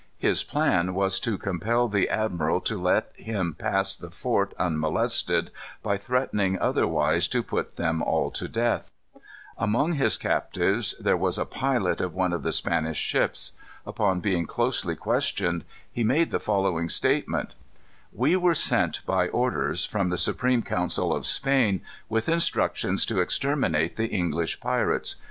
His 0.17 0.43
plan 0.43 0.95
was 0.95 1.19
to 1.19 1.37
compel 1.37 1.87
the 1.87 2.09
admiral 2.09 2.59
to 2.61 2.75
let 2.81 3.11
him 3.15 3.53
pass 3.53 3.95
the 3.95 4.09
fort 4.09 4.55
unmolested, 4.57 5.51
by 5.83 5.95
threatening 5.95 6.57
otherwise 6.57 7.27
to 7.27 7.43
put 7.43 7.75
them 7.75 8.01
all 8.01 8.31
to 8.31 8.47
death. 8.47 8.93
Among 9.59 9.93
his 9.93 10.17
captives 10.17 10.95
there 10.99 11.15
was 11.15 11.37
a 11.37 11.45
pilot 11.45 12.01
of 12.01 12.15
one 12.15 12.33
of 12.33 12.41
the 12.41 12.51
Spanish 12.51 12.97
ships. 12.97 13.51
Upon 13.85 14.21
being 14.21 14.47
closely 14.47 14.95
questioned, 14.95 15.65
he 15.91 16.03
made 16.03 16.31
the 16.31 16.39
following 16.39 16.89
statement: 16.89 17.53
"We 18.11 18.35
were 18.35 18.55
sent 18.55 19.05
by 19.05 19.27
orders 19.27 19.85
from 19.85 20.09
the 20.09 20.17
Supreme 20.17 20.63
Council 20.63 21.15
of 21.15 21.27
Spain, 21.27 21.81
with 22.09 22.27
instructions 22.27 23.05
to 23.05 23.21
exterminate 23.21 23.97
the 23.97 24.07
English 24.07 24.61
pirates. 24.61 25.17